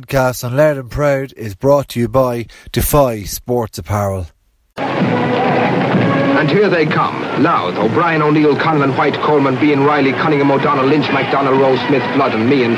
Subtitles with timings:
[0.00, 4.28] podcast on Louth and Proud is brought to you by Defy Sports Apparel.
[4.76, 7.20] And here they come.
[7.42, 12.32] Louth, O'Brien, O'Neill, Conlon, White, Coleman, Bean, Riley, Cunningham, O'Donnell, Lynch, McDonald, Rose, Smith, Flood
[12.32, 12.72] and Meehan.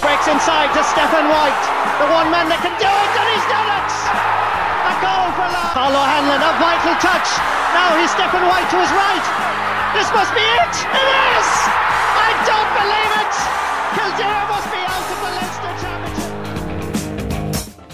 [0.00, 1.64] Breaks inside to Stephen White.
[2.00, 3.92] The one man that can do it, and he's done it!
[4.88, 5.76] A goal for Louth.
[5.76, 7.28] Paulo Hanlon, a vital touch.
[7.76, 9.26] Now he's Stephen White to his right.
[9.92, 10.74] This must be it!
[10.96, 11.48] It is!
[12.16, 13.65] I don't believe it!
[13.94, 16.36] Kildare must be out of the Leinster Championship.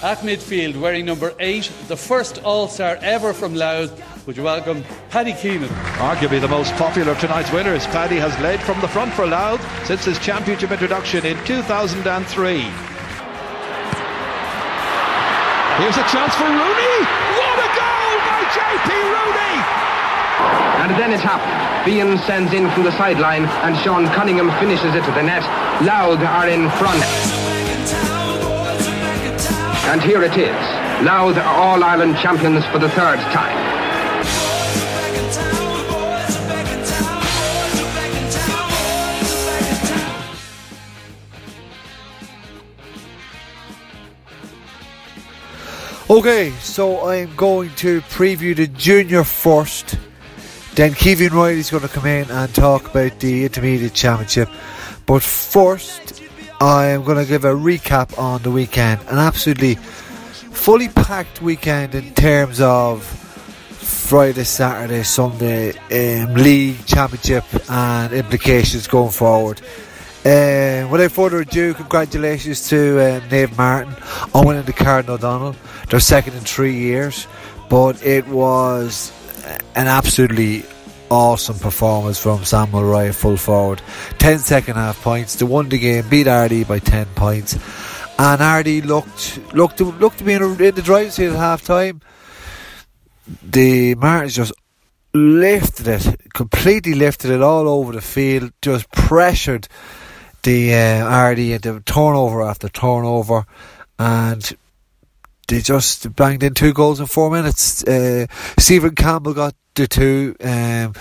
[0.02, 3.92] At midfield, wearing number eight, the first All Star ever from Louth,
[4.26, 5.68] would you welcome Paddy Keenan.
[5.98, 9.60] Arguably the most popular of tonight's winners, Paddy has led from the front for Louth
[9.86, 12.62] since his championship introduction in 2003.
[15.80, 16.96] Here's a chance for Rooney.
[17.38, 19.56] What a goal by JP Rooney!
[20.82, 21.71] And then it happened.
[21.84, 25.42] Bean sends in from the sideline and Sean Cunningham finishes it to the net.
[25.82, 27.02] Louth are in front.
[29.90, 31.04] And here it is.
[31.04, 33.72] Louth are All Ireland champions for the third time.
[46.08, 49.96] Okay, so I'm going to preview the junior first.
[50.74, 54.48] Then Kevin Reilly's going to come in and talk about the intermediate championship.
[55.04, 56.22] But first,
[56.60, 59.02] I am going to give a recap on the weekend.
[59.08, 68.12] An absolutely fully packed weekend in terms of Friday, Saturday, Sunday um, league championship and
[68.12, 69.60] implications going forward.
[70.24, 75.56] Uh, without further ado, congratulations to uh, Naomh Máirtín on winning the Cardinal O'Donnell.
[75.90, 77.26] They're second in three years,
[77.68, 79.12] but it was
[79.74, 80.64] an absolutely
[81.10, 83.82] awesome performance from Sam Mulroy, full forward.
[84.18, 85.36] 10 second half points.
[85.36, 87.54] to won the game, beat Ardee by 10 points.
[88.18, 92.00] And Ardee looked looked to, looked to be in, the driving seat at half time.
[93.42, 94.52] The Martins just
[95.14, 99.68] lifted it, completely lifted it all over the field, just pressured
[100.42, 103.44] the uh, Ardee into turnover after turnover,
[103.98, 104.56] and
[105.52, 107.84] they just banged in two goals in four minutes.
[107.84, 108.26] Uh,
[108.58, 110.34] Stephen Campbell got the two.
[110.42, 110.94] Um,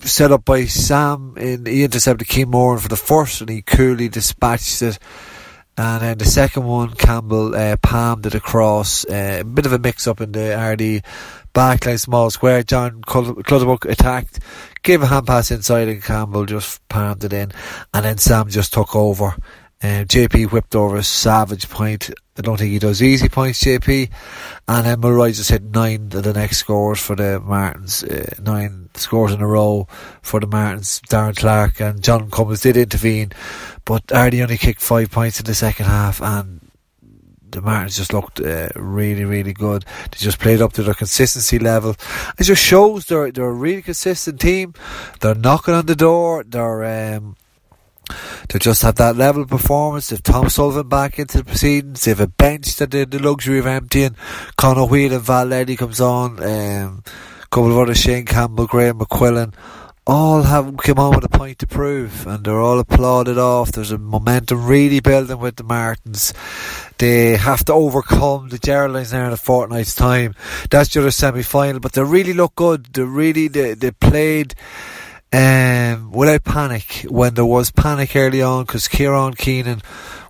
[0.00, 4.08] set up by Sam, and he intercepted Keane Moran for the first, and he coolly
[4.08, 4.98] dispatched it.
[5.76, 9.04] And then the second one, Campbell uh, palmed it across.
[9.04, 11.02] Uh, a bit of a mix up in the Ardee
[11.54, 12.64] backline small square.
[12.64, 14.40] John Clutterbuck attacked,
[14.82, 17.52] gave a hand pass inside, and Campbell just palmed it in.
[17.94, 19.36] And then Sam just took over.
[19.80, 22.10] Um, JP whipped over a savage point.
[22.36, 24.10] I don't think he does easy points, JP.
[24.66, 28.02] And then Mulroy just hit nine of the next scores for the Martins.
[28.02, 29.86] Uh, nine scores in a row
[30.22, 31.00] for the Martins.
[31.08, 33.30] Darren Clark and John Cummins did intervene,
[33.84, 36.68] but Ardee only kicked five points in the second half and
[37.50, 39.84] the Martins just looked uh, really, really good.
[40.10, 41.96] They just played up to their consistency level.
[42.38, 44.74] It just shows they're they're a really consistent team.
[45.20, 46.44] They're knocking on the door.
[46.44, 47.36] They're um,
[48.48, 50.08] they just have that level of performance.
[50.08, 52.04] They've Tom Sullivan back into the proceedings.
[52.04, 54.16] They have a bench that they the luxury of emptying.
[54.56, 56.42] Conor Whelan and Val comes on.
[56.42, 57.02] Um,
[57.42, 59.54] a couple of others, Shane Campbell, Graham McQuillan,
[60.08, 63.72] all have come on with a point to prove, and they're all applauded off.
[63.72, 66.32] There's a momentum really building with the Martins.
[66.96, 70.34] They have to overcome the Geraldines now in a fortnight's time.
[70.70, 72.86] That's just a semi final, but they really look good.
[72.86, 74.54] They really they, they played
[75.32, 79.82] um, without panic when there was panic early on because Kieran Keenan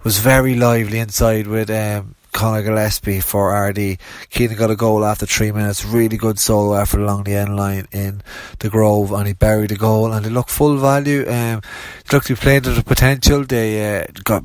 [0.05, 3.99] was very lively inside with um, Conor Gillespie for Ardee.
[4.31, 5.85] Keenan got a goal after three minutes.
[5.85, 8.23] Really good solo effort along the end line in
[8.59, 10.13] the Grove, and he buried the goal.
[10.13, 11.21] And they look full value.
[11.23, 11.63] Um,
[12.07, 13.45] they look to be playing to the potential.
[13.45, 14.45] They uh, got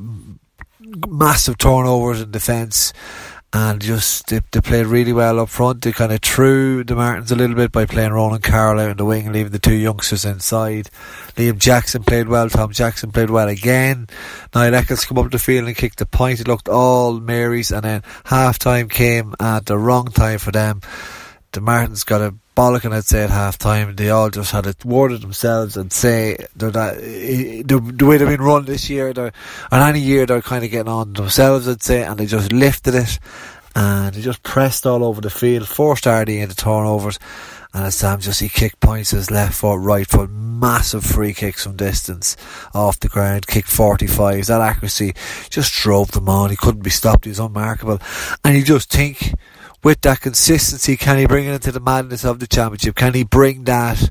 [1.07, 2.93] massive turnovers in defence
[3.53, 5.83] and just they, they, played really well up front.
[5.83, 8.97] They kind of threw the Martins a little bit by playing Roland Carroll out in
[8.97, 10.89] the wing leaving the two youngsters inside.
[11.35, 12.49] Liam Jackson played well.
[12.49, 14.07] Tom Jackson played well again.
[14.55, 16.39] Niall Eccles come up the field and kicked the point.
[16.39, 20.81] It looked all Mary's, and then half time came at the wrong time for them.
[21.51, 23.95] The Martins got a bollocking, I'd say, at half time.
[23.95, 28.27] They all just had it worded themselves and say that eh, the, the way they've
[28.27, 29.33] been run this year, they're,
[29.71, 32.95] or any year, they're kind of getting on themselves, I'd say, and they just lifted
[32.95, 33.19] it
[33.75, 37.19] and they just pressed all over the field, forced Ardee into turnovers.
[37.73, 41.63] And as Sam just he kicked points his left foot, right foot, massive free kicks
[41.63, 42.37] from distance
[42.75, 44.45] off the ground, kicked 45.
[44.45, 45.13] That accuracy
[45.49, 46.51] just drove them on.
[46.51, 47.25] He couldn't be stopped.
[47.25, 47.99] He was unmarkable.
[48.43, 49.33] And you just think,
[49.83, 52.95] with that consistency, can he bring it into the madness of the championship?
[52.95, 54.09] Can he bring that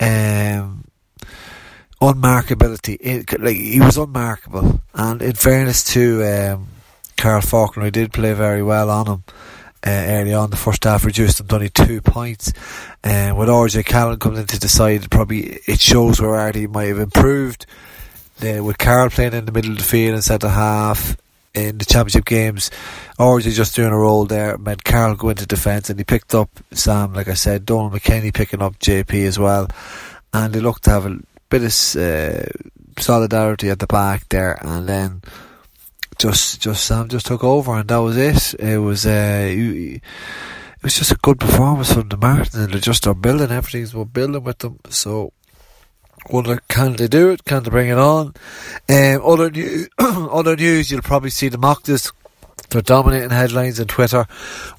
[0.00, 0.84] um,
[2.00, 2.96] unmarkability.
[3.00, 6.68] It, like he was unmarkable, and in fairness to um,
[7.16, 9.24] Carl Faulkner, he did play very well on him.
[9.86, 12.52] Uh, early on, the first half reduced them to only two points.
[13.04, 16.86] And uh, with RJ Callan coming into the side, probably it shows where Ardee might
[16.86, 17.64] have improved.
[18.42, 21.16] Uh, with Carl playing in the middle of the field instead of half
[21.66, 22.70] in the championship games,
[23.18, 26.50] RJ just doing a role there, meant Carl go into defence and he picked up
[26.72, 29.68] Sam, like I said, Donald McKennie picking up JP as well.
[30.32, 31.18] And they looked to have a
[31.48, 32.46] bit of uh,
[33.00, 35.22] solidarity at the back there, and then
[36.18, 38.54] just just Sam just took over, and that was it.
[38.60, 40.02] It was uh, it
[40.82, 44.04] was just a good performance from the Martin, and they're just are building everything's we're
[44.04, 44.78] building with them.
[44.90, 45.32] So,
[46.30, 47.44] wonder can they do it?
[47.44, 48.34] Can they bring it on?
[48.88, 52.12] Um, other news, other news, you'll probably see the Mochtas.
[52.70, 54.26] They're dominating headlines on Twitter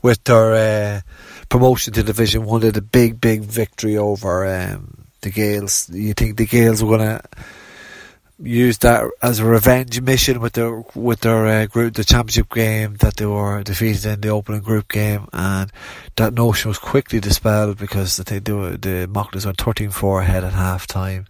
[0.04, 1.02] with their uh,
[1.50, 2.62] promotion to Division One.
[2.62, 5.90] They had a big, big victory over um, the Gaels.
[5.90, 7.22] You think the Gaels were going to
[8.42, 12.96] used that as a revenge mission with their with their uh, group the championship game
[12.98, 15.72] that they were defeated in the opening group game and
[16.16, 20.88] that notion was quickly dispelled because they were, the Mochtas went 13-4 ahead at half
[20.88, 21.26] time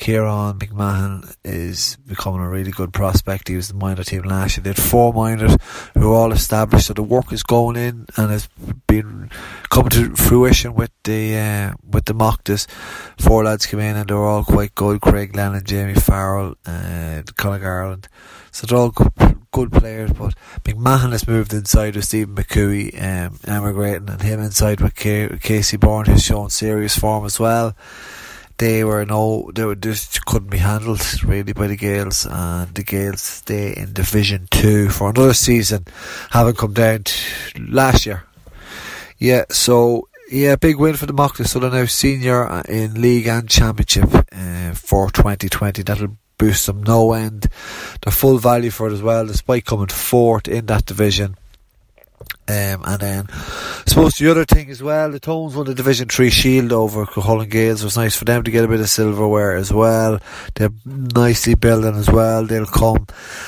[0.00, 3.48] Kieran McMahon is becoming a really good prospect.
[3.48, 4.64] He was the minor team last year.
[4.64, 5.58] They had four minors
[5.92, 8.48] who are all established, so the work is going in and has
[8.86, 9.30] been
[9.68, 12.66] coming to fruition with the uh, with the Mochtas.
[13.20, 15.02] Four lads came in and they're all quite good.
[15.02, 18.08] Craig Lennon, Jamie Farrell, uh, Conor Garland.
[18.52, 19.12] So they're all good,
[19.52, 24.80] good players, but McMahon has moved inside with Stephen McCooey, um, emigrating, and him inside
[24.80, 27.76] with Casey Bourne, who's shown serious form as well
[28.60, 32.84] they were no, they were just couldn't be handled really by the Gaels, and the
[32.84, 35.86] Gaels stay in Division Two for another season,
[36.30, 37.04] having come down
[37.58, 38.24] last year.
[39.16, 41.48] Yeah, so yeah, big win for the Mochtas.
[41.48, 45.82] So they're now senior in league and championship uh, for 2020.
[45.82, 47.46] That'll boost them no end.
[48.02, 51.36] They're full value for it as well, despite coming fourth in that division.
[52.48, 56.08] Um, and then, I suppose the other thing as well, the Tones won the Division
[56.08, 57.82] 3 Shield over Cuchulainn Gaels.
[57.82, 60.18] It was nice for them to get a bit of silverware as well.
[60.56, 62.44] They're nicely building as well.
[62.44, 63.06] They'll come.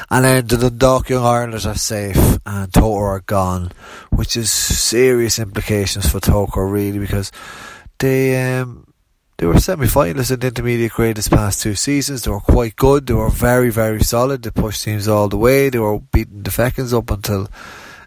[0.08, 2.16] And then the Dundalk Young Irelanders are safe
[2.46, 3.72] and Togher are gone,
[4.10, 7.32] which is serious implications for Togher really because
[7.98, 8.86] they, um,
[9.38, 12.22] they were semi-finalists in the intermediate grade this past two seasons.
[12.22, 13.08] They were quite good.
[13.08, 14.44] They were very, very solid.
[14.44, 15.70] They pushed teams all the way.
[15.70, 17.48] They were beating the Fechins up until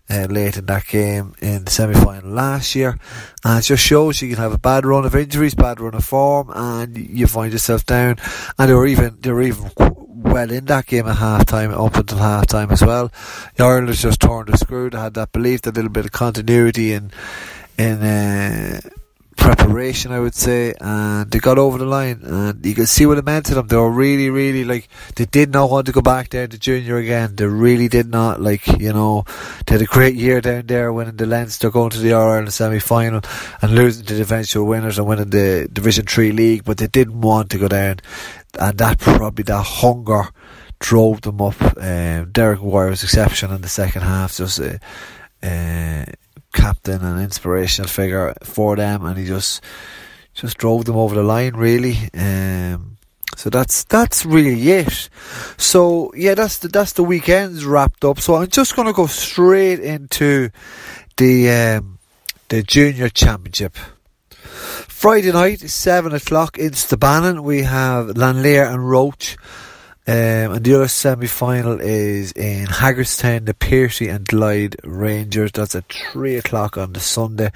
[0.09, 2.97] uh, late in that game in the semi-final last year.
[3.43, 6.03] And it just shows you can have a bad run of injuries, bad run of
[6.03, 8.17] form, and you find yourself down.
[8.57, 11.95] And they were even they were even well in that game at half time, up
[11.95, 13.11] until half time as well.
[13.55, 14.89] The Irelanders just turned the screw.
[14.89, 17.11] They had that belief, a little bit of continuity in
[17.77, 18.01] in.
[18.01, 18.81] Uh,
[19.35, 23.17] preparation, I would say, and they got over the line, and you could see what
[23.17, 23.67] it meant to them.
[23.67, 26.97] They were really, really like they did not want to go back down to junior
[26.97, 27.35] again.
[27.35, 29.25] They really did not like you know
[29.65, 32.53] they had a great year down there, winning the Leinster, going to the All Ireland
[32.53, 33.21] semi final,
[33.61, 37.21] and losing to the eventual winners and winning the Division Three league, but they didn't
[37.21, 37.97] want to go down,
[38.59, 40.29] and that probably that hunger
[40.79, 41.61] drove them up.
[41.77, 44.59] Um, Derek Wire was exception in the second half, just.
[44.59, 44.77] Uh,
[45.43, 46.05] uh,
[46.55, 49.61] captain and inspirational figure for them, and he just
[50.33, 51.97] just drove them over the line really.
[52.13, 52.97] Um,
[53.35, 55.09] so that's that's really it.
[55.57, 58.19] So yeah, that's the that's the weekends wrapped up.
[58.19, 60.49] So I'm just going to go straight into
[61.17, 61.99] the um,
[62.47, 63.75] the junior championship.
[64.31, 69.35] Friday night, seven o'clock in Stabannon, we have Lannléire and Roche
[70.07, 70.13] um,
[70.53, 75.51] and the other semi final is in Haggardstown, the Piercy and Glyde Rangers.
[75.51, 77.49] That's at 3 o'clock on the Sunday.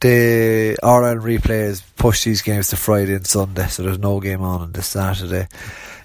[0.00, 4.62] The RL replays push these games to Friday and Sunday, so there's no game on
[4.62, 5.48] on the Saturday.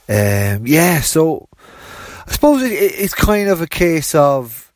[0.09, 1.47] Um, yeah, so
[2.27, 4.73] I suppose it, it's kind of a case of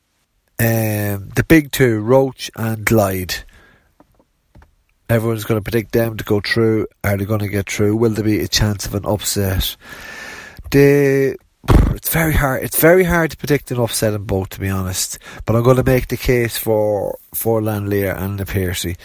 [0.60, 3.44] um, the big two, Roche and Glyde.
[5.10, 6.88] Everyone's going to predict them to go through.
[7.04, 7.98] Are they going to get through?
[7.98, 9.76] Will there be a chance of an upset?
[10.72, 11.38] The
[11.94, 12.64] it's very hard.
[12.64, 15.20] It's very hard to predict an upset in both, to be honest.
[15.46, 18.96] But I'm going to make the case for for Lannléire and the Piercy.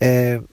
[0.00, 0.48] Um,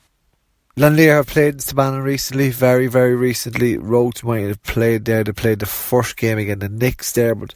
[0.78, 3.78] Lannléire have played in Stabannon recently, very, very recently.
[3.78, 5.24] Roche might have played there.
[5.24, 7.54] They played the first game against the Knicks there, but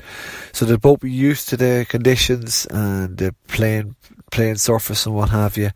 [0.51, 3.96] so they'll both be used to the conditions and the playing
[4.32, 5.70] playing surface and what have you.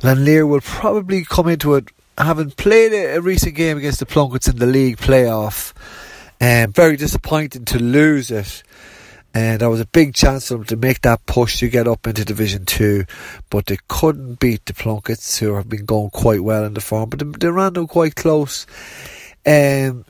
[0.00, 1.88] Lannléire will probably come into it
[2.18, 5.72] having played a, a recent game against the Plunkets in the league playoff
[6.42, 8.64] um, very disappointing to lose it.
[9.32, 12.06] And there was a big chance for them to make that push to get up
[12.06, 13.04] into Division 2,
[13.48, 17.08] but they couldn't beat the Plunkets, who have been going quite well in the form,
[17.08, 18.66] but they, they ran them quite close.
[19.46, 20.04] Um,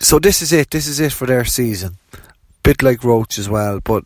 [0.00, 0.70] so this is it.
[0.70, 1.98] This is it for their season.
[2.62, 4.04] Bit like Roche as well, but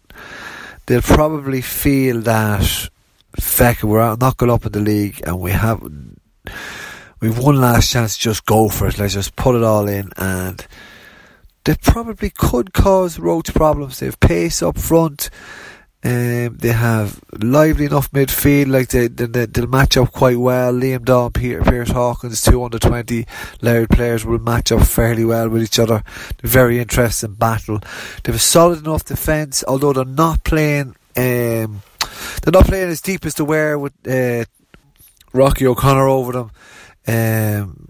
[0.86, 2.90] they'll probably feel that
[3.38, 5.80] feck we're not going up in the league and we have
[7.20, 8.98] we've one last chance to just go for it.
[8.98, 10.66] Let's just put it all in and
[11.68, 13.98] they probably could cause Roche problems.
[13.98, 15.28] They have pace up front.
[16.02, 20.72] Um, they have lively enough midfield, like they, they, they'll match up quite well.
[20.72, 23.26] Liam Dawn, Peter Pierce Hawkins, two under 20
[23.60, 26.02] Louth players will match up fairly well with each other.
[26.42, 27.80] Very interesting battle.
[27.80, 31.82] They have a solid enough defence, although they're not playing, um,
[32.40, 34.46] they're not playing as deep as they were with uh,
[35.34, 36.50] Rocky O'Connor over them.
[37.06, 37.88] Um,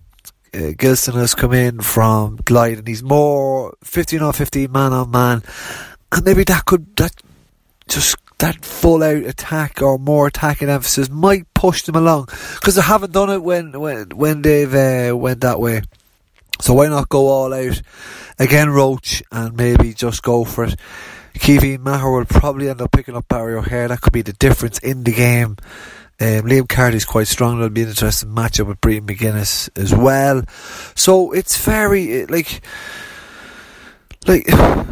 [0.54, 5.10] uh, Gilson has come in from Glyde and he's more 15 on 15 man on
[5.10, 5.42] man
[6.12, 7.12] and maybe that could that
[7.88, 12.82] just that full out attack or more attacking emphasis might push them along because they
[12.82, 15.82] haven't done it when when when they've uh, went that way.
[16.60, 17.82] So why not go all out
[18.38, 20.76] again, Roche, and maybe just go for it.
[21.34, 23.88] Kevin Maher will probably end up picking up Barry O'Hare.
[23.88, 25.56] That could be the difference in the game.
[26.20, 27.58] Um, Liam Carty's quite strong.
[27.58, 30.42] It'll be an interesting matchup with Breeden McGuinness as well.
[30.94, 32.60] So it's very like
[34.26, 34.46] like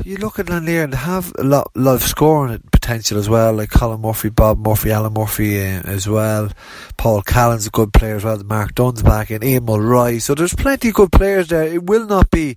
[0.05, 3.71] you look at Lannléire and have a lot, lot of scoring potential as well, like
[3.71, 6.49] Colin Murphy, Bob Murphy, Alan Murphy uh, as well.
[6.97, 8.39] Paul Callan's a good player as well.
[8.45, 10.21] Mark Dunn's back in, Ian Mulroy.
[10.21, 11.65] So there's plenty of good players there.
[11.65, 12.57] It will not be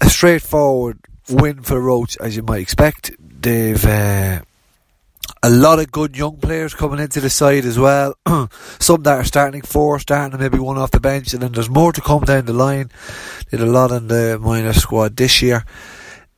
[0.00, 3.12] a straightforward win for Roche as you might expect.
[3.18, 4.42] They've uh,
[5.42, 8.14] a lot of good young players coming into the side as well.
[8.78, 11.92] Some that are starting four, starting maybe one off the bench, and then there's more
[11.92, 12.90] to come down the line.
[13.50, 15.64] Did a lot in the minor squad this year.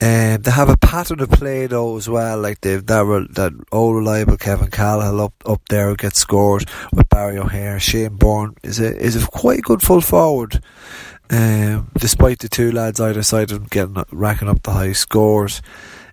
[0.00, 3.97] Um, they have a pattern of play though as well, like they've that that old
[3.97, 7.78] reliable Kevin Cahill up up there who gets scores with Barry O'Hare.
[7.78, 10.61] Shane Bourne is a is a quite good full forward.
[11.30, 15.62] Um, despite the two lads either side of them getting racking up the high scores.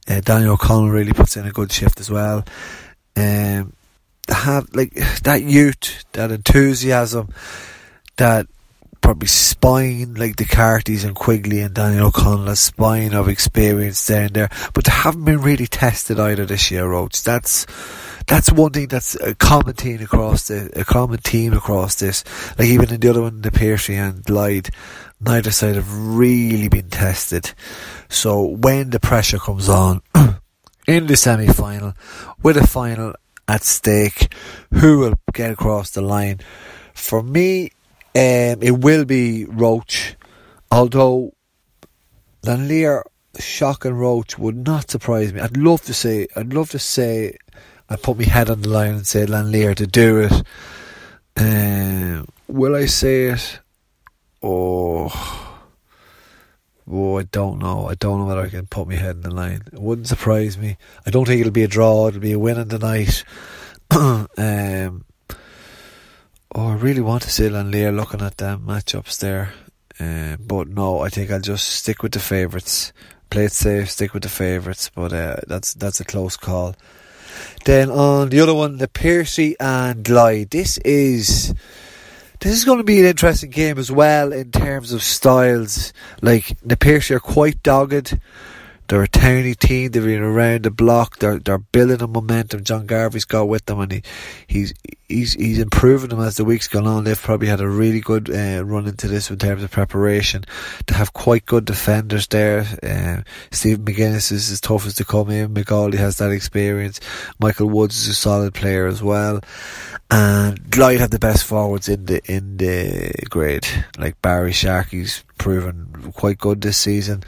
[0.09, 2.43] Uh, Daniel O'Connell really puts in a good shift as well.
[3.15, 3.73] Um,
[4.27, 7.29] have like that youth, that enthusiasm,
[8.17, 8.47] that
[9.01, 14.29] probably spine like the Cartys and Quigley and Daniel O'Connell, a spine of experience down
[14.33, 17.21] there, but they haven't been really tested either this year, Roche.
[17.21, 17.65] That's
[18.27, 22.23] that's one thing that's a common theme across the a common theme across this.
[22.57, 24.69] Like even in the other one, the Piercy and Glyde,
[25.19, 27.53] neither side have really been tested.
[28.09, 30.01] So when the pressure comes on
[30.87, 31.93] in the semi final,
[32.41, 33.13] with a final
[33.47, 34.33] at stake,
[34.73, 36.39] who will get across the line?
[36.93, 37.71] For me,
[38.15, 40.15] um, it will be Roche,
[40.71, 41.33] although
[42.43, 43.03] Lannléire,
[43.39, 45.39] Shock and Roche would not surprise me.
[45.39, 47.37] I'd love to say, I'd love to say,
[47.89, 50.43] I put my head on the line and say Lannléire to do it.
[51.37, 53.59] Um, will I say it?
[54.41, 55.48] Oh.
[56.91, 57.87] Oh, I don't know.
[57.87, 59.61] I don't know whether I can put my head in the line.
[59.71, 60.77] It wouldn't surprise me.
[61.05, 62.07] I don't think it'll be a draw.
[62.07, 63.23] It'll be a win in the night.
[63.91, 65.05] um,
[66.55, 69.53] oh, I really want to say Lannléire looking at them matchups there.
[69.99, 72.91] Uh, but no, I think I'll just stick with the favourites.
[73.29, 74.89] Play it safe, stick with the favourites.
[74.89, 76.75] But uh, that's that's a close call.
[77.65, 80.49] Then on the other one, the Piercy and Glyde.
[80.49, 81.53] This is
[82.39, 85.91] this is going to be an interesting game as well in terms of styles.
[86.21, 88.17] Like the Piercy are quite dogged.
[88.89, 89.91] They're a towny team.
[89.91, 91.19] They've been around the block.
[91.19, 92.63] They're they're building a momentum.
[92.63, 94.01] John Garvey's got with them, and he,
[94.47, 94.73] he's
[95.07, 97.03] he's he's improving them as the weeks gone on.
[97.03, 100.43] They've probably had a really good uh, run into this in terms of preparation.
[100.87, 102.65] They have quite good defenders there.
[102.81, 105.53] Uh, Stephen McGuinness is as tough as to come in.
[105.53, 106.99] McGauley has that experience.
[107.39, 109.39] Michael Woods is a solid player as well.
[110.09, 113.67] And Glyde have the best forwards in the in the grade.
[113.99, 117.23] Like Barry Sharkey's proven quite good this season,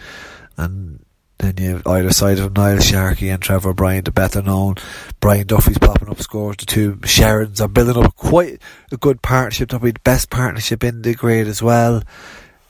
[0.57, 1.00] and
[1.41, 4.75] then you have either side of Niall Sharkey and Trevor O'Brien, the better known.
[5.19, 6.57] Brian Duffy's popping up scores.
[6.57, 9.69] The two Sherrons are building up quite a good partnership.
[9.69, 12.03] That'll be the best partnership in the grade as well.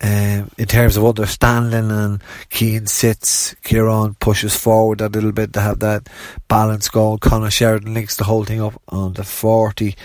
[0.04, 5.62] Um, in terms of understanding and Keane sits, Kieran pushes forward a little bit to
[5.62, 6.10] have that
[6.48, 7.20] balance goal.
[7.20, 9.96] Connor Sheridan links the whole thing up on the 40.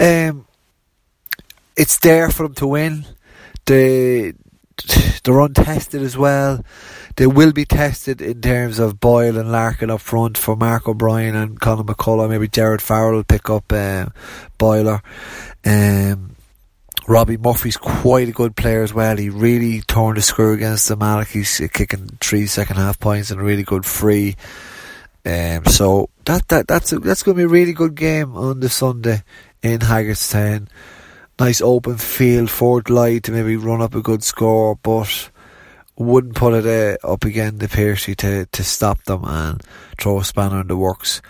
[0.00, 0.46] Um,
[1.76, 3.04] it's there for them to win.
[3.66, 4.32] They,
[5.22, 6.64] they're untested as well.
[7.16, 11.34] They will be tested in terms of Boyle and Larkin up front for Mark O'Brien
[11.34, 12.30] and Conor McCullough.
[12.30, 14.06] Maybe Jared Farrell will pick up uh,
[14.58, 15.02] Boiler.
[15.64, 16.36] Um,
[17.08, 19.16] Robbie Murphy's quite a good player as well.
[19.16, 21.28] He really turned the screw against the Malik.
[21.28, 24.36] He's kicking three second half points and a really good free.
[25.24, 28.60] Um, so that that that's a, that's going to be a really good game on
[28.60, 29.22] the Sunday
[29.62, 30.68] in Haggardstown.
[31.38, 35.30] Nice open field for Glyde to maybe run up a good score, but
[35.96, 36.66] wouldn't put it
[37.02, 39.62] uh, up again the Piercy to, to stop them and
[39.98, 41.20] throw a spanner in the works.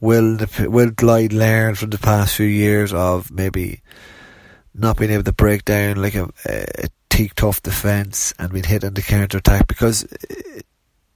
[0.00, 3.82] Will the, will Glyde learn from the past few years of maybe
[4.74, 8.84] not being able to break down like a, a teak tough defence and being hit
[8.84, 10.60] in the counter attack because uh,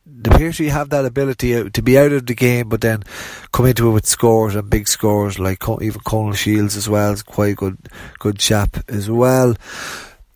[0.04, 3.02] the Piercy have that ability to be out of the game, but then
[3.52, 7.22] come into it with scores and big scores, like even Conal Shields as well is
[7.22, 7.78] quite a good,
[8.18, 9.56] good chap as well.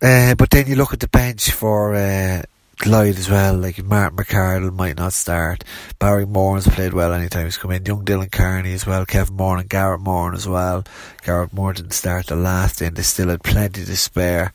[0.01, 2.43] Uh, but then you look at the bench for uh,
[2.85, 5.63] as well, like Martin McCardle might not start.
[5.99, 7.85] Barry Moran's played well anytime he's come in.
[7.85, 10.83] Young Dylan Carney as well, Kevin Moore and Garrett Moore as well.
[11.23, 14.53] Garrett Moore didn't start the last end, they still had plenty to spare.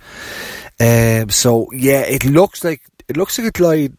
[0.80, 3.96] Um, so yeah, it looks like it looks like a Glyde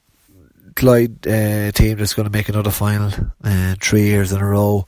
[0.74, 3.12] Glyde uh, team that's going to make another final
[3.44, 4.88] uh, three years in a row.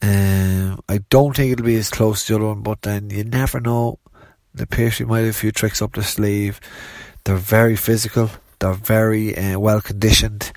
[0.00, 3.24] Um, I don't think it'll be as close to the other one, but then you
[3.24, 3.98] never know.
[4.54, 6.60] The Piercy might have a few tricks up the sleeve.
[7.24, 8.30] They're very physical.
[8.58, 10.52] They're very uh, well conditioned.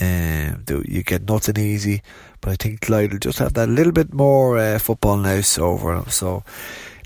[0.00, 2.02] Um, you get nothing easy,
[2.40, 5.94] but I think Glyde will just have that little bit more uh, football nous over
[5.94, 6.08] them.
[6.08, 6.42] So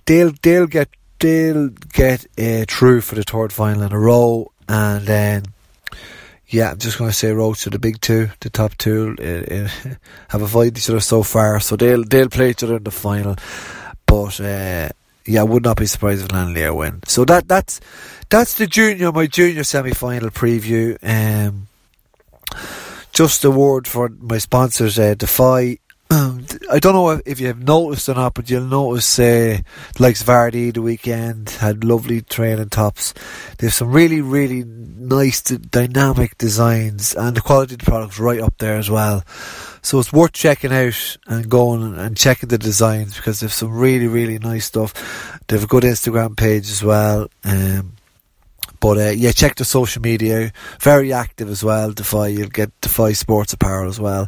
[0.07, 5.05] they'll they'll get they'll get uh, through for the third final in a row, and
[5.07, 5.45] then
[6.47, 9.55] yeah, I'm just going to say road to the big two, the top two, uh,
[9.55, 9.95] uh,
[10.29, 13.37] have avoided each other so far, so they'll they'll play each other in the final.
[14.07, 14.91] But uh,
[15.27, 17.01] yeah, I would not be surprised if Lannléire win.
[17.07, 17.81] So that that's
[18.29, 20.99] that's the junior, my junior semi-final preview.
[21.03, 21.69] Um,
[23.13, 25.79] just a word for my sponsors, uh, Defy
[26.11, 29.59] I don't know if you have noticed or not, but you'll notice, uh,
[29.99, 33.15] like Vardy the weekend had lovely training tops.
[33.59, 38.41] They have some really, really nice, dynamic designs, and the quality of the product's right
[38.41, 39.25] up there as well.
[39.85, 43.71] So it's worth checking out and going and checking the designs because they have some
[43.71, 44.95] really, really nice stuff.
[45.47, 47.29] They have a good Instagram page as well.
[47.45, 47.93] Um,
[48.81, 50.53] but uh, yeah, check the social media.
[50.81, 51.93] Very active as well.
[51.93, 54.27] Defy, you'll get Defy Sports Apparel as well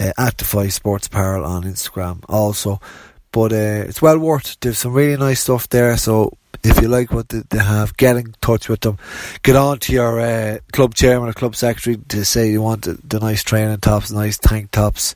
[0.00, 2.80] uh, at Defy Sports Apparel on Instagram also.
[3.30, 4.56] But uh, it's well worth.
[4.58, 5.96] There's some really nice stuff there.
[5.98, 8.98] So if you like what they, have, get in touch with them.
[9.42, 12.98] Get on to your uh, club chairman or club secretary to say you want the,
[13.04, 15.14] the nice training tops, nice tank tops,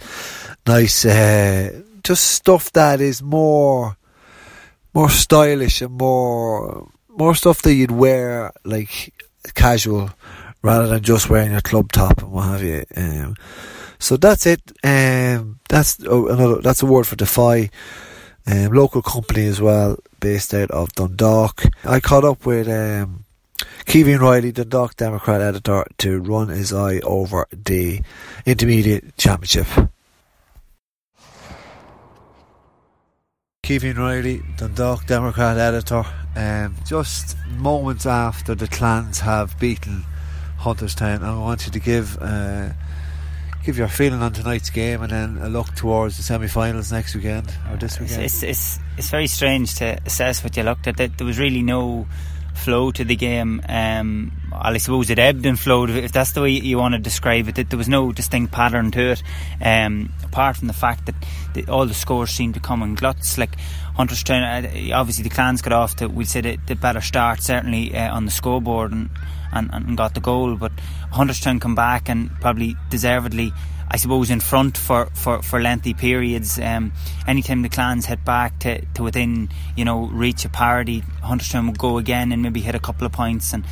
[0.67, 3.97] nice uh, just stuff that is more
[4.93, 9.13] more stylish and more more stuff that you'd wear like
[9.55, 10.11] casual
[10.63, 12.85] rather than just wearing your club top and what have you.
[12.97, 13.37] Um,
[13.99, 14.61] so that's it.
[14.83, 16.61] Um, that's another.
[16.61, 17.71] That's a word for Defy.
[18.47, 21.65] Um, local company as well, based out of Dundalk.
[21.85, 23.25] I caught up with um,
[23.87, 28.03] Kevin Reilly, Dundalk Democrat editor, to run his eye over the
[28.45, 29.67] intermediate championship.
[33.63, 36.05] Kevin Reilly, Dundalk Democrat editor.
[36.37, 40.05] Um, just moments after the clans have beaten
[40.59, 42.19] Hunterstown, I want you to give.
[42.21, 42.71] Uh,
[43.65, 47.53] give your feeling on tonight's game and then a look towards the semi-finals next weekend
[47.71, 48.23] or this weekend?
[48.23, 50.97] It's it's, it's very strange to assess what you looked at.
[50.97, 52.07] There was really no
[52.55, 53.61] flow to the game.
[53.69, 57.49] Um, I suppose it ebbed and flowed, if that's the way you want to describe
[57.49, 57.69] it.
[57.69, 59.23] There was no distinct pattern to it,
[59.61, 61.15] um, apart from the fact that
[61.55, 63.39] the, all the scores seemed to come in gluts.
[63.39, 63.57] Like
[63.97, 67.97] Hunterstown, uh, obviously the clans got off to, we'd say, the, the better start, certainly
[67.97, 69.11] uh, on the scoreboard and,
[69.55, 70.73] and, and got the goal, but
[71.13, 73.53] Hunterstown come back and probably deservedly
[73.95, 76.59] I suppose in front for, for, for lengthy periods.
[76.59, 76.93] Um,
[77.27, 81.79] anytime the clans hit back to, to within you know reach of parity, Hunterstown would
[81.79, 83.65] go again and maybe hit a couple of points and.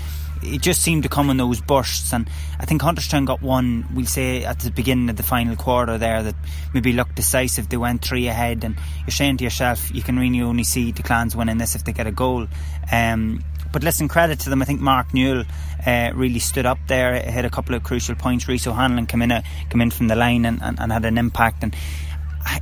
[0.45, 3.87] It just seemed to come in those bursts, and I think Hunterstown got one.
[3.95, 6.35] We'll say at the beginning of the final quarter there that
[6.75, 7.69] maybe looked decisive.
[7.69, 8.75] They went three ahead, and
[9.07, 11.93] you're saying to yourself, you can really only see the clans winning this if they
[11.93, 12.49] get a goal.
[12.91, 14.63] Um, but listen, credit to them.
[14.63, 15.45] I think Mark Newell
[15.87, 18.47] uh, really stood up there, hit a couple of crucial points.
[18.47, 21.19] Reese O'Hanlon came in, uh, came in from the line and, and, and had an
[21.19, 21.63] impact.
[21.63, 21.75] And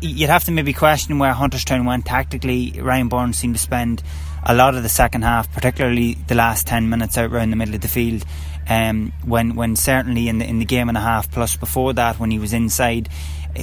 [0.01, 2.81] you'd have to maybe question where Hunterstown went tactically.
[2.81, 4.03] Ryan Burns seemed to spend
[4.45, 7.75] a lot of the second half, particularly the last ten minutes out around the middle
[7.75, 8.25] of the field.
[8.69, 12.21] Um, when when certainly in the in the game and a half plus before that,
[12.21, 13.09] when he was inside,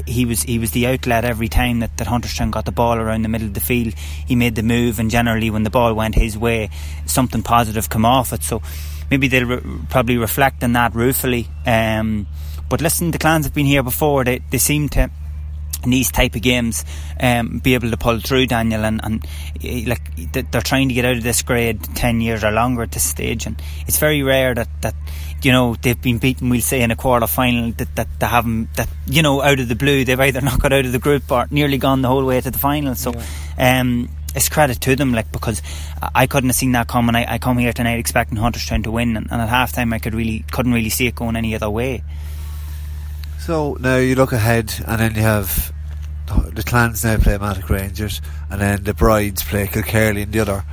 [0.06, 3.21] he was he was the outlet every time that, that Hunterstown got the ball around
[3.21, 3.93] the middle of the field.
[3.93, 6.69] He made the move, and generally when the ball went his way,
[7.06, 8.43] something positive come off it.
[8.43, 8.62] So
[9.10, 11.47] maybe they'll re- probably reflect on that ruefully.
[11.65, 12.28] Um,
[12.69, 14.23] but listen, the clans have been here before.
[14.23, 15.10] They they seem to
[15.84, 16.84] in these type of games
[17.19, 19.26] um, be able to pull through Daniel and, and
[19.63, 22.91] eh, like they're trying to get out of this grade 10 years or longer at
[22.91, 24.95] this stage and it's very rare that, that
[25.43, 28.73] you know they've been beaten we'll say in a quarter final that, that they haven't
[28.76, 31.32] that you know out of the blue they've either not got out of the group
[31.32, 33.13] or nearly gone the whole way to the final so
[33.58, 33.80] yeah.
[33.80, 35.62] um, it's credit to them, like because
[36.13, 37.15] I couldn't have seen that coming.
[37.15, 40.00] I, I come here tonight expecting Hunterstown to win, and, and at half time I
[40.00, 42.04] could really couldn't really see it going any other way.
[43.39, 45.73] So now you look ahead, and then you have
[46.54, 50.63] the clans now play Mattock Rangers, and then the brides play Kilkerley in the other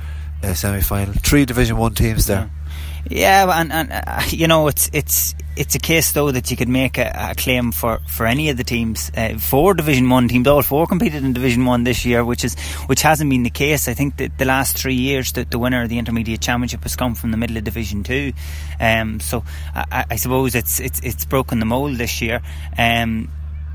[0.43, 1.13] uh, semi final.
[1.13, 2.49] Three Division One teams there.
[2.49, 2.64] Yeah,
[3.11, 6.97] and and uh, you know it's it's it's a case though that you could make
[6.97, 9.11] a, a claim for, for any of the teams.
[9.15, 12.55] Uh, four Division One teams, all four competed in Division One this year, which is
[12.87, 13.87] which hasn't been the case.
[13.87, 16.95] I think that the last three years, the, the winner of the Intermediate Championship has
[16.95, 18.33] come from the middle of Division Two.
[18.79, 22.41] Um, so I, I, suppose it's it's it's broken the mold this year.
[22.77, 23.29] Um,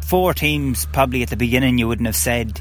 [0.06, 2.60] four teams probably at the beginning you wouldn't have said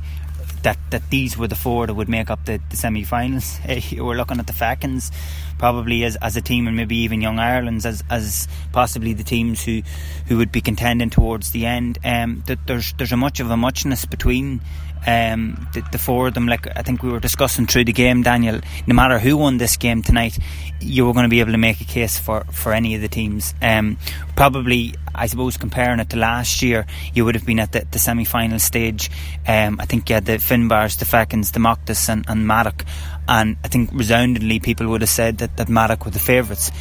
[0.63, 3.60] that, that these were the four that would make up the, the semi finals.
[3.97, 5.12] we're looking at the Falcons
[5.60, 9.63] probably as, as a team and maybe even Young Ireland's as, as possibly the teams
[9.63, 9.84] who,
[10.28, 12.00] who would be contending towards the end.
[12.04, 14.62] Um, that there's there's a much of a muchness between
[15.05, 18.21] um, the, the, four of them, like I think we were discussing through the game,
[18.21, 20.38] Daniel, no matter who won this game tonight,
[20.81, 23.07] you were going to be able to make a case for, for any of the
[23.07, 23.53] teams.
[23.62, 23.97] Um,
[24.35, 27.99] probably, I suppose, comparing it to last year, you would have been at the, the
[27.99, 29.09] semi final stage.
[29.47, 32.85] Um, I think you had the Finbars, the Falcons, the Mochtas, and, and Mattock.
[33.27, 36.71] And I think resoundingly, people would have said that, that Mattock were the favourites.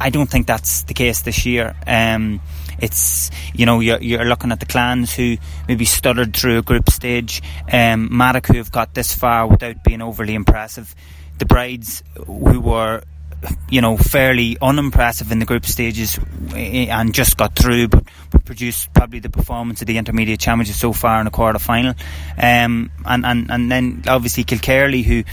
[0.00, 1.74] I don't think that's the case this year.
[1.86, 2.40] Um,
[2.80, 5.36] it's you know you're, you're looking at the clans who
[5.68, 10.02] maybe stuttered through a group stage, um, Mattock who have got this far without being
[10.02, 10.94] overly impressive,
[11.38, 13.02] the brides who were
[13.68, 16.18] you know, fairly unimpressive in the group stages
[16.54, 20.76] eh, and just got through, but, but produced probably the performance of the intermediate challenges
[20.76, 21.94] so far in a quarter final.
[22.36, 25.24] Um, and, and, and then obviously Kilkerley, who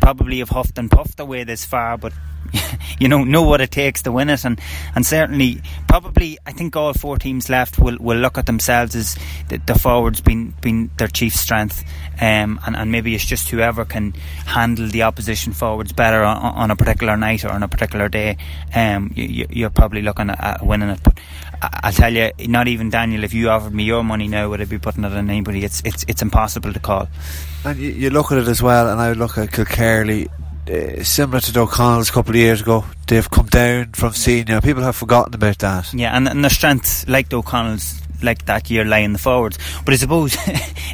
[0.00, 2.12] probably have huffed and puffed away this far, but
[2.98, 4.60] you know know what it takes to win it, and
[4.94, 9.16] and certainly probably I think all four teams left will, will look at themselves as
[9.48, 11.84] the, the forwards being being their chief strength,
[12.20, 14.12] um, and and maybe it's just whoever can
[14.46, 18.36] handle the opposition forwards better on, on a particular night or on a particular day.
[18.74, 21.18] Um, you, you're probably looking at, winning it, but
[21.62, 23.24] I'll tell you, not even Daniel.
[23.24, 25.64] If you offered me your money now, would I be putting it on anybody?
[25.64, 27.08] It's it's it's impossible to call.
[27.64, 30.28] And you, look at it as well, and I look at Kilkerley
[30.70, 32.84] uh, similar to the O'Connells a couple of years ago.
[33.06, 34.60] They've come down from senior.
[34.60, 35.92] People have forgotten about that.
[35.92, 39.58] Yeah, and, and their strength, like the O'Connells, like that year, lie in the forwards.
[39.84, 40.36] But I suppose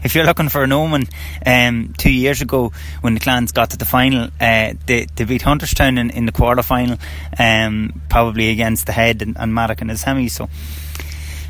[0.04, 1.06] if you're looking for an omen,
[1.46, 5.42] um, two years ago when the Clans got to the final, uh, they, they beat
[5.42, 6.98] Hunterstown in, in the quarter final,
[7.38, 10.28] um, probably against the head and, Mattock and Mattock in the semi.
[10.28, 10.48] So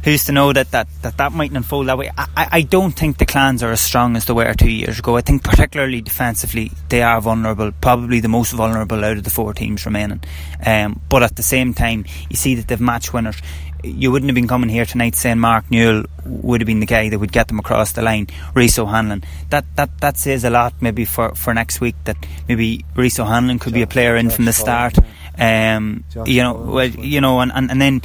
[0.04, 2.10] who's to know that that, that, that mightn't unfold that way?
[2.16, 5.16] I, I don't think the clans are as strong as they were two years ago.
[5.16, 9.54] I think particularly defensively they are vulnerable, probably the most vulnerable out of the four
[9.54, 10.22] teams remaining.
[10.64, 13.36] Um, but at the same time, you see that they've match winners.
[13.82, 17.08] You wouldn't have been coming here tonight saying Mark Newell would have been the guy
[17.08, 18.28] that would get them across the line.
[18.54, 19.24] Reese O'Hanlon.
[19.50, 22.16] That that that says a lot maybe for, for next week that
[22.48, 24.96] maybe Reese O'Hanlon could be a player in from the start.
[25.38, 28.02] Um, you know, well, you know, and, and, and then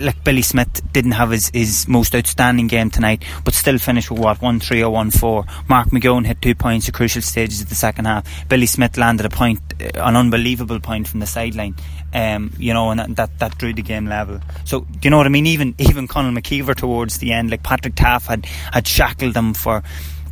[0.00, 4.20] like Billy Smith didn't have his, his most outstanding game tonight, but still finished with
[4.20, 5.44] what one three or one four.
[5.68, 8.48] Mark McGowan hit two points at crucial stages of the second half.
[8.48, 11.74] Billy Smith landed a point, uh, an unbelievable point from the sideline.
[12.14, 14.40] Um, you know, and that, that, that drew the game level.
[14.64, 15.46] So, do you know what I mean?
[15.46, 19.82] Even even Conal McKeever towards the end, like Patrick Taff had had shackled them for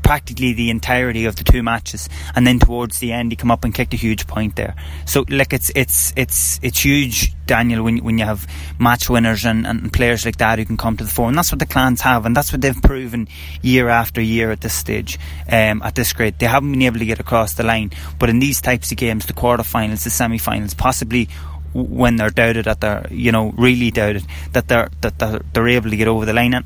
[0.03, 3.65] practically the entirety of the two matches, and then towards the end he come up
[3.65, 4.75] and kicked a huge point there.
[5.07, 8.47] So like it's it's it's it's huge, Daniel, when when you have
[8.79, 11.51] match winners and, and players like that who can come to the fore, and that's
[11.51, 13.29] what the clans have, and that's what they've proven
[13.63, 15.19] year after year at this stage,
[15.51, 16.39] um, at this grade.
[16.39, 19.25] They haven't been able to get across the line, but in these types of games,
[19.25, 21.31] the quarterfinals, the semi-finals, possibly
[21.75, 25.91] when they're doubted that they're you know really doubted that they're that they're, they're able
[25.91, 26.65] to get over the line and,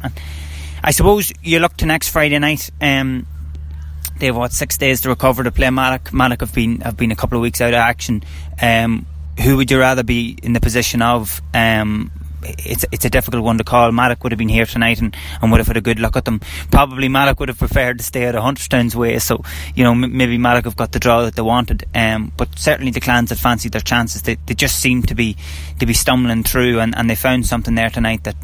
[0.82, 2.70] I suppose you look to next Friday night.
[2.80, 3.26] Um,
[4.18, 6.12] they have what six days to recover to play Mattock.
[6.12, 8.22] Mattock have been have been a couple of weeks out of action.
[8.60, 9.06] Um,
[9.40, 11.40] who would you rather be in the position of?
[11.54, 12.10] Um,
[12.42, 13.92] it's it's a difficult one to call.
[13.92, 16.24] Mattock would have been here tonight and, and would have had a good look at
[16.24, 16.40] them.
[16.70, 19.42] Probably Mattock would have preferred to stay out of Hunterstown's way, so
[19.74, 21.84] you know m- maybe Mattock have got the draw that they wanted.
[21.94, 24.22] Um, but certainly the clans had fancied their chances.
[24.22, 25.36] They, they just seem to be
[25.80, 28.36] to be stumbling through, and, and they found something there tonight that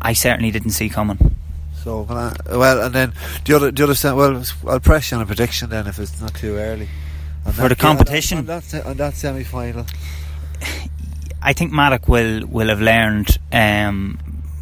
[0.00, 1.34] I certainly didn't see coming.
[1.82, 3.12] So well, and then
[3.44, 4.14] the other the other side.
[4.14, 6.88] Well, I'll press you on a prediction then if it's not too early.
[7.44, 9.84] On For the competition, on that, on that semi final.
[11.42, 13.38] I think Mattock will will have learned.
[13.52, 14.18] Um,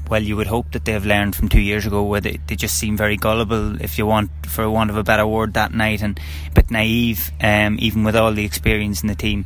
[0.08, 2.56] well, you would hope that they have learned from two years ago, where they, they
[2.56, 6.02] just seem very gullible, if you want, for want of a better word, that night,
[6.02, 9.44] and a bit naive, um, even with all the experience in the team.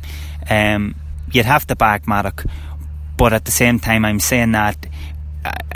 [0.49, 0.95] Um,
[1.31, 2.45] you'd have to back Mattock,
[3.15, 4.87] but at the same time, I'm saying that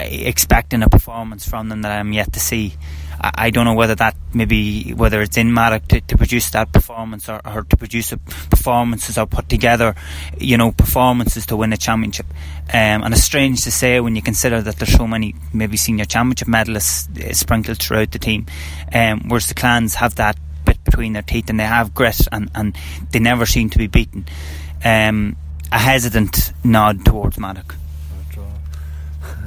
[0.00, 2.74] expecting a performance from them that I'm yet to see.
[3.20, 6.72] I, I, don't know whether that maybe whether it's in Mattock to, to produce that
[6.72, 8.14] performance or, or, to produce
[8.50, 9.94] performances or put together,
[10.38, 12.26] you know, performances to win a championship.
[12.72, 16.04] Um, and it's strange to say when you consider that there's so many maybe senior
[16.04, 18.46] championship medalists uh, sprinkled throughout the team,
[18.92, 22.50] um, whereas the clans have that bit between their teeth and they have grit and,
[22.54, 22.76] and
[23.10, 24.24] they never seem to be beaten.
[24.84, 25.36] Um,
[25.72, 27.76] a hesitant nod towards Mattock.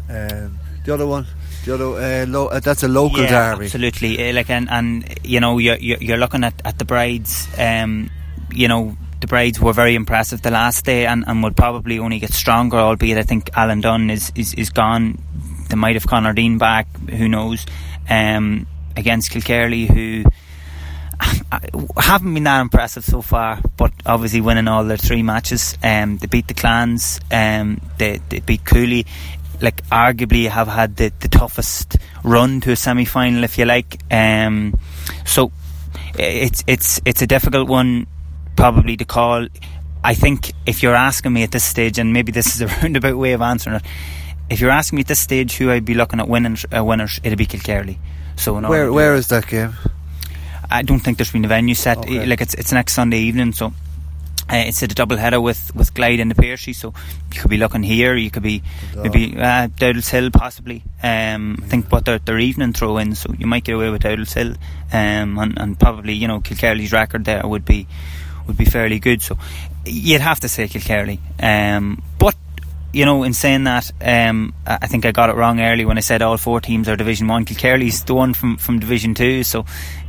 [0.10, 1.26] Um, the other one,
[1.66, 3.66] the other uh, lo- uh, that's a local yeah, derby.
[3.66, 7.48] Absolutely, uh, like and, and you know you're you're looking at, at the brides.
[7.58, 8.10] Um,
[8.54, 12.20] you know the brides were very impressive the last day and, and would probably only
[12.20, 12.78] get stronger.
[12.78, 15.18] Albeit I think Alan Dunn is is, is gone.
[15.70, 16.88] They might have Conor Dean back.
[17.10, 17.66] Who knows?
[18.10, 20.24] Um, against Kilkerley, who
[21.98, 25.78] haven't been that impressive so far, but obviously winning all their three matches.
[25.84, 29.06] Um, they beat the Clans, um, they, they beat Cooley.
[29.62, 34.00] Like arguably have had the, the toughest run to a semi final, if you like.
[34.12, 34.78] Um,
[35.26, 35.52] so
[36.18, 38.08] it's it's it's a difficult one,
[38.56, 39.48] probably to call.
[40.04, 43.16] I think if you're asking me at this stage, and maybe this is a roundabout
[43.18, 43.84] way of answering it,
[44.50, 47.20] if you're asking me at this stage who I'd be looking at winning uh, winners,
[47.24, 47.98] it'd be Kilkerley.
[48.36, 49.74] So where where is that game?
[50.70, 52.00] I don't think there's been a venue set.
[52.00, 52.26] Okay.
[52.26, 53.74] Like it's it's next Sunday evening, so.
[54.52, 56.94] Uh, it's a double header with, with Glyde and the Piercy, so
[57.34, 58.16] you could be looking here.
[58.16, 58.62] You could be
[58.96, 60.84] maybe uh, Dowdall's Hill, possibly.
[61.02, 64.02] Um, I think, but they're, they're evening throw in, so you might get away with
[64.02, 64.56] Dowdall's Hill,
[64.92, 67.88] um, and, and probably you know Kilkerley's record there would be
[68.46, 69.22] would be fairly good.
[69.22, 69.38] So
[69.86, 72.36] you'd have to say Kilkerley, um, but
[72.94, 76.02] you know, in saying that, um, I think I got it wrong early when I
[76.02, 77.44] said all four teams are Division One.
[77.44, 79.66] Kilkerley's the one from, from Division Two, so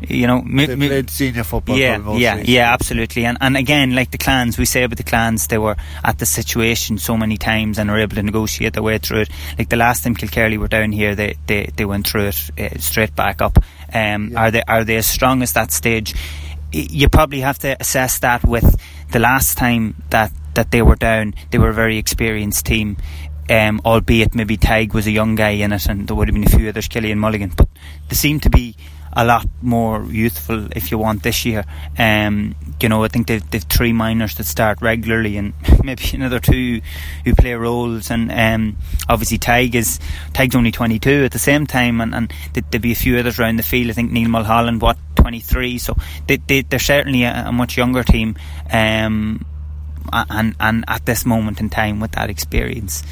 [0.06, 1.78] you know, they played senior football.
[1.78, 3.24] Yeah, yeah, yeah, absolutely.
[3.24, 6.26] And and again, like the clans, we say about the clans, they were at the
[6.26, 9.30] situation so many times and were able to negotiate their way through it.
[9.58, 12.78] Like the last time Kilkerley were down here, they they, they went through it uh,
[12.78, 13.58] straight back up.
[13.94, 14.40] Um, yeah.
[14.40, 16.14] Are they are they as strong as that stage?
[16.70, 18.78] You probably have to assess that with
[19.10, 21.34] the last time that that they were down.
[21.50, 22.96] They were a very experienced team.
[23.50, 26.44] Um, albeit maybe Tag was a young guy in it, and there would have been
[26.44, 27.68] a few others, Killian Mulligan, but
[28.08, 28.74] they seem to be
[29.16, 31.64] a lot more youthful, if you want, this year.
[31.98, 35.52] Um, you know, I think they've, they've three minors that start regularly, and
[35.84, 36.80] maybe another two
[37.24, 38.10] who play roles.
[38.10, 38.76] And um,
[39.08, 40.00] obviously, Tag is
[40.32, 43.56] Tag's only 22 at the same time, and, and there'd be a few others around
[43.56, 43.90] the field.
[43.90, 48.02] I think Neil Mulholland, what 23, so they, they, are certainly a, a, much younger
[48.02, 48.36] team.
[48.70, 49.46] Um,
[50.12, 53.02] and and at this moment in time with that experience,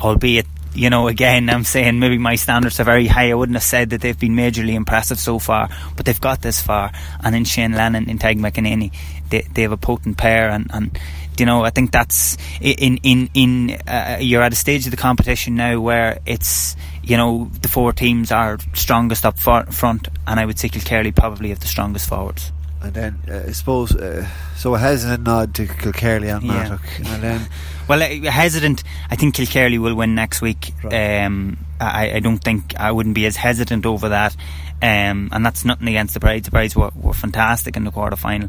[0.00, 3.30] albeit you know, again, I'm saying maybe my standards are very high.
[3.30, 6.60] I wouldn't have said that they've been majorly impressive so far, but they've got this
[6.60, 6.92] far.
[7.22, 8.92] And in Shane Lennon, in Tag McEnany,
[9.30, 10.50] they, they have a potent pair.
[10.50, 10.98] And, and,
[11.38, 14.96] you know, I think that's in, in, in, uh, you're at a stage of the
[14.96, 20.08] competition now where it's, you know, the four teams are strongest up front.
[20.26, 22.52] And I would say Kilkerley probably have the strongest forwards.
[22.80, 27.14] And then uh, I suppose uh, so a hesitant nod to Kilkerley and Mattock, yeah.
[27.14, 27.48] and then
[27.88, 28.84] well, uh, hesitant.
[29.10, 30.72] I think Kilkerley will win next week.
[30.84, 31.24] Right.
[31.24, 34.36] Um, I, I don't think I wouldn't be as hesitant over that.
[34.80, 36.44] Um, and that's nothing against the Brides.
[36.44, 38.48] The Brides were, were fantastic in the quarter final.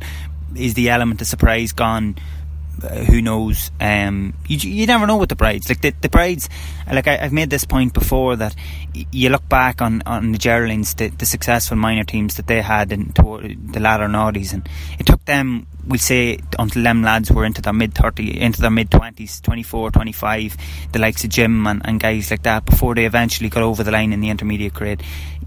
[0.55, 2.15] Is the element of surprise gone?
[2.81, 3.71] Who knows?
[3.79, 5.69] Um, you, you never know with the brides.
[5.69, 6.49] Like the, the brides,
[6.91, 8.55] like I, have made this point before that
[8.93, 12.91] you look back on, on the Geraldines, the, the successful minor teams that they had
[12.91, 17.61] in the latter noughties, and it took them, we'll say, until them lads were into
[17.61, 20.57] their mid 30, into their mid 20s, 24, 25,
[20.91, 23.91] the likes of Jim and, and guys like that, before they eventually got over the
[23.91, 25.03] line in the intermediate grade.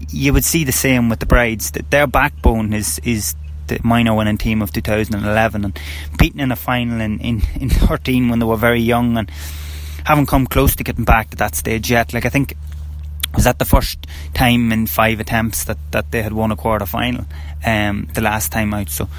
[0.09, 1.71] You would see the same with the brides.
[1.71, 3.35] That their backbone is is
[3.77, 5.79] the minor winning team of 2011 and
[6.17, 9.29] beating in a final in, in, in 13 when they were very young and
[10.05, 12.13] haven't come close to getting back to that stage yet.
[12.13, 12.55] Like I think
[13.33, 16.85] was that the first time in five attempts that, that they had won a quarter
[16.85, 17.25] final
[17.65, 18.89] um, the last time out.
[18.89, 19.09] So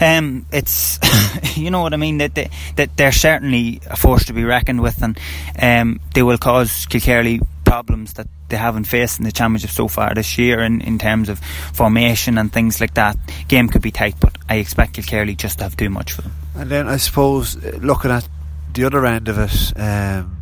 [0.00, 0.98] um, it's
[1.56, 4.80] you know what I mean that they, that they're certainly a force to be reckoned
[4.80, 5.18] with, and
[5.60, 10.14] um, they will cause Kilkerley problems that they haven't faced in the championship so far
[10.14, 11.40] this year in, in terms of
[11.72, 13.16] formation and things like that.
[13.48, 16.32] Game could be tight, but I expect Kilkerley just to have too much for them.
[16.54, 18.28] And then I suppose uh, looking at
[18.72, 20.36] the other end of it, um,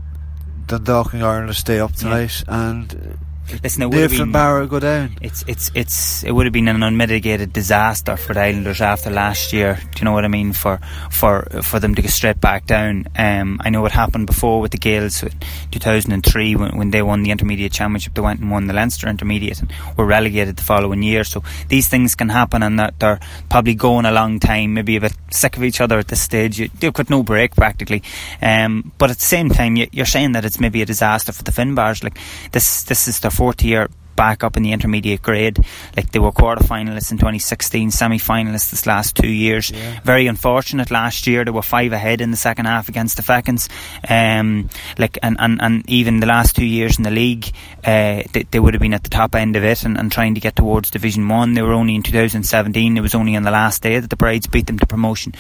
[0.67, 2.71] Dundalk and Ireland stay up tonight, yeah.
[2.71, 3.19] and
[3.62, 5.16] Listen, it would have Barrow go down.
[5.20, 9.52] It's it's it's it would have been an unmitigated disaster for the Irelanders after last
[9.52, 9.78] year.
[9.92, 10.52] Do you know what I mean?
[10.52, 10.78] For
[11.11, 13.07] for for them to go straight back down.
[13.16, 15.30] Um, I know what happened before with the Gaels, in
[15.70, 18.14] 2003 when, when they won the intermediate championship.
[18.14, 21.24] They went and won the Leinster intermediate and were relegated the following year.
[21.24, 25.00] So these things can happen, and that they're probably going a long time, maybe a
[25.00, 26.59] bit sick of each other at this stage.
[26.59, 28.02] You, they've got no break practically.
[28.40, 31.42] Um, but at the same time, you, are saying that it's maybe a disaster for
[31.42, 32.02] the Finbars.
[32.02, 32.18] Like
[32.52, 35.59] this, this is their fourth year back up in the intermediate grade.
[35.97, 39.70] Like they were quarter finalists in 2016, semi finalists this last two years.
[39.70, 40.01] Yeah.
[40.01, 41.44] Very unfortunate last year.
[41.44, 43.68] They were five ahead in the second half against the Fechins.
[44.09, 44.68] Um,
[44.99, 47.47] like and, and, and even the last two years in the league,
[47.85, 50.35] uh, they, they, would have been at the top end of it and, and trying
[50.35, 51.55] to get towards Division One.
[51.55, 52.97] They were only in 2017.
[52.97, 55.35] It was only on the last day that the Brides beat them to promotion.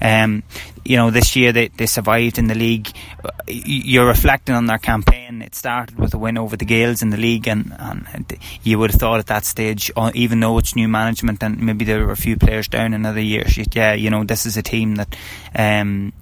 [0.00, 0.42] Um,
[0.84, 2.88] you know, this year they, they survived in the league.
[3.46, 5.42] You're reflecting on their campaign.
[5.42, 8.90] It started with a win over the Gaels in the league, and, and you would
[8.90, 12.12] have thought at that stage, uh, even though it's new management and maybe there were
[12.12, 15.16] a few players down another year, yeah, you know, this is a team that.
[15.54, 16.12] Um,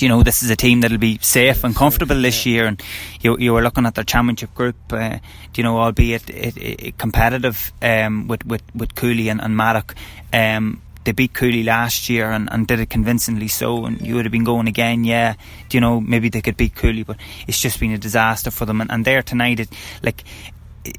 [0.00, 2.82] you know this is a team that'll be safe and comfortable this year and
[3.20, 5.18] you, you were looking at their championship group uh,
[5.54, 9.94] you know albeit it, it, it competitive um, with, with, with Cooley and, and Mattock
[10.32, 14.24] um, they beat Cooley last year and, and did it convincingly so, and you would
[14.24, 15.04] have been going again.
[15.04, 15.34] Yeah,
[15.68, 18.64] do you know maybe they could beat Cooley, but it's just been a disaster for
[18.64, 18.80] them.
[18.80, 19.68] And, and there tonight, it
[20.02, 20.24] like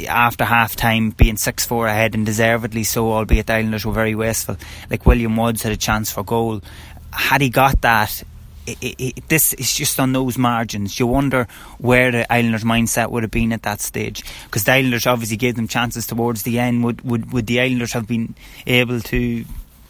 [0.07, 4.15] after half time being 6 4 ahead and deservedly so, albeit the Irelanders were very
[4.15, 4.57] wasteful.
[4.89, 6.61] Like William Woods had a chance for goal.
[7.11, 8.23] Had he got that,
[8.67, 10.99] it, it, it, this is just on those margins.
[10.99, 15.05] You wonder where the Irelanders' mindset would have been at that stage, because the Irelanders
[15.05, 16.83] obviously gave them chances towards the end.
[16.83, 19.45] Would would would the Irelanders have been able to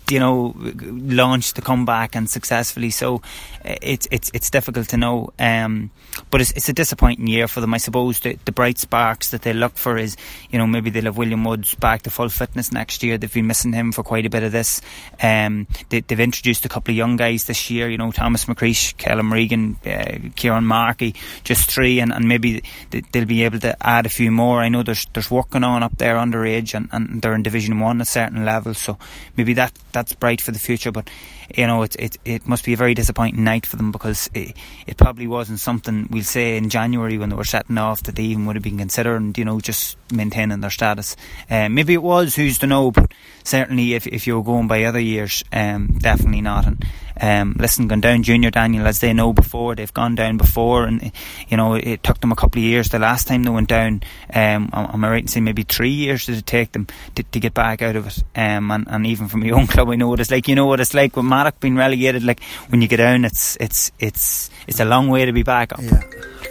[0.09, 2.89] you know, launched the comeback and successfully.
[2.89, 3.21] So
[3.63, 5.33] it's it's it's difficult to know.
[5.39, 5.91] Um,
[6.31, 7.73] but it's, it's a disappointing year for them.
[7.73, 10.15] I suppose the, the bright sparks that they look for is,
[10.49, 13.17] you know, maybe they'll have William Woods back to full fitness next year.
[13.17, 14.81] They've been missing him for quite a bit of this.
[15.21, 17.89] Um, they, have introduced a couple of young guys this year.
[17.89, 23.25] You know, Thomas McCreesh, Kellen Regan, uh, Kieran Markey, just three, and, and maybe they'll
[23.25, 24.61] be able to add a few more.
[24.61, 28.01] I know there's there's working on up there underage, and, and they're in Division One
[28.01, 28.77] at certain levels.
[28.77, 28.97] So
[29.35, 30.91] maybe that that's bright for the future.
[30.91, 31.09] But
[31.55, 34.55] you know, it it, it must be a very disappointing night for them because it,
[34.85, 38.23] it probably wasn't something we'll say in January when they were setting off that they
[38.23, 39.33] even would have been considering.
[39.35, 41.15] You know, just maintaining their status.
[41.49, 42.35] Um, maybe it was.
[42.35, 42.91] Who's to know?
[42.91, 43.11] But
[43.43, 46.67] certainly, if if you were going by other years, um, definitely not.
[46.67, 46.85] And
[47.21, 49.75] um, listen, gone down junior Daniel as they know before.
[49.75, 51.11] They've gone down before, and
[51.47, 52.89] you know it took them a couple of years.
[52.89, 56.25] The last time they went down, um, am I right in saying maybe three years
[56.25, 58.23] did it take them to, to get back out of it?
[58.35, 60.47] Um, and, and even from my own club, I know what it's like.
[60.47, 62.23] You know what it's like with Mattock being relegated.
[62.23, 65.73] Like when you get down, it's it's it's it's a long way to be back
[65.73, 65.81] up.
[65.81, 66.01] Yeah.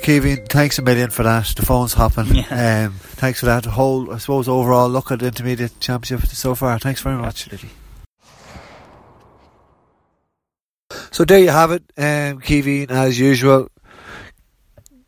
[0.02, 1.46] Kevin, thanks a million for that.
[1.56, 2.34] The phone's hopping.
[2.34, 2.86] Yeah.
[2.88, 3.64] Um, thanks for that.
[3.64, 6.78] Whole, I suppose, overall look at the intermediate championship so far.
[6.78, 7.46] Thanks very much.
[7.48, 7.70] Absolutely.
[11.14, 11.84] So there you have it.
[11.96, 13.68] Um, Kevin, as usual,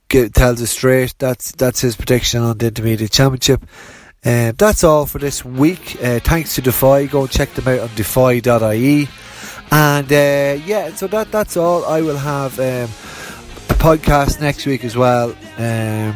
[0.09, 1.17] get, tells us straight.
[1.19, 3.61] That's that's his prediction on the intermediate championship.
[4.25, 5.97] Um, that's all for this week.
[6.01, 7.07] Uh, thanks to Defy.
[7.07, 9.09] Go and check them out on defy.ie.
[9.73, 11.85] And uh, yeah, so that that's all.
[11.85, 12.89] I will have um,
[13.81, 15.31] podcast next week as well.
[15.59, 16.15] Um,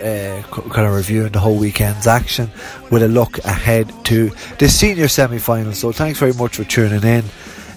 [0.00, 2.48] uh, kind of reviewing the whole weekend's action
[2.92, 5.72] with a look ahead to the senior semi final.
[5.72, 7.24] So thanks very much for tuning in.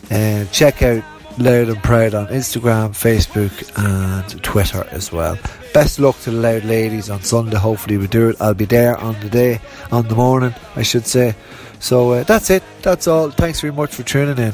[0.10, 1.04] And check out
[1.38, 5.38] Louth and Proud on Instagram, Facebook, and Twitter as well.
[5.74, 7.58] Best luck to the Louth ladies on Sunday.
[7.58, 8.38] Hopefully, we do it.
[8.40, 9.60] I'll be there on the day,
[9.92, 11.36] on the morning, I should say.
[11.80, 12.64] So uh, that's it.
[12.82, 13.30] That's all.
[13.30, 14.54] Thanks very much for tuning in.